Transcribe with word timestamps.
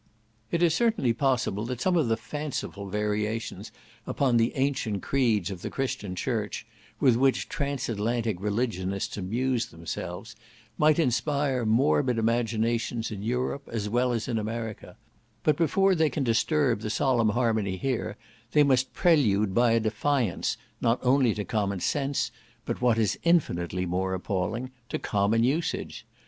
It 0.49 0.63
is 0.63 0.73
certainly 0.73 1.13
possible 1.13 1.63
that 1.67 1.79
some 1.79 1.95
of 1.95 2.07
the 2.07 2.17
fanciful 2.17 2.89
variations 2.89 3.71
upon 4.07 4.37
the 4.37 4.51
ancient 4.55 5.03
creeds 5.03 5.51
of 5.51 5.61
the 5.61 5.69
Christian 5.69 6.15
Church, 6.15 6.65
with 6.99 7.15
which 7.15 7.47
transatlantic 7.47 8.37
religionists 8.41 9.15
amuse 9.17 9.67
themselves, 9.67 10.35
might 10.75 10.97
inspire 10.97 11.67
morbid 11.67 12.17
imaginations 12.17 13.11
in 13.11 13.21
Europe 13.21 13.69
as 13.71 13.89
well 13.89 14.11
as 14.11 14.27
in 14.27 14.39
America; 14.39 14.97
but 15.43 15.55
before 15.55 15.93
they 15.93 16.09
can 16.09 16.23
disturb 16.23 16.79
the 16.79 16.89
solemn 16.89 17.29
harmony 17.29 17.77
HERE 17.77 18.17
they 18.53 18.63
must 18.63 18.95
prelude 18.95 19.53
by 19.53 19.73
a 19.73 19.79
defiance, 19.79 20.57
not 20.81 20.97
only 21.03 21.35
to 21.35 21.45
common 21.45 21.79
sense, 21.79 22.31
but 22.65 22.81
what 22.81 22.97
is 22.97 23.19
infinitely 23.21 23.85
more 23.85 24.15
appalling, 24.15 24.71
to 24.89 24.97
common 24.97 25.43
usage. 25.43 26.07